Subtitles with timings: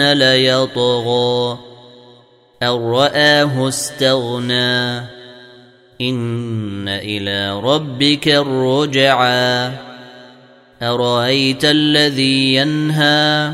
[0.00, 1.58] ليطغى.
[2.62, 4.98] أن رآه استغنى.
[6.00, 9.70] إن إلى ربك الرجعى.
[10.82, 13.52] أرأيت الذي ينهى؟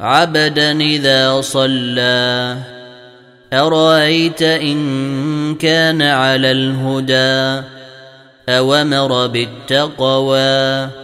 [0.00, 2.56] عبدا إذا صلى.
[3.52, 7.66] أرأيت إن كان على الهدى؟
[8.48, 11.03] اوامر بالتقوى؟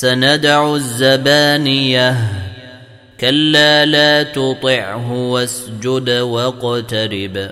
[0.00, 2.16] سندع الزبانية.
[3.20, 7.50] كلا لا تطعه واسجد واقترب.